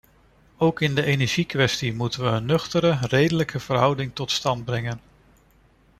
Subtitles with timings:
[0.57, 5.01] Ook in de energiekwestie moeten we een nuchtere, redelijke verhouding tot stand brengen.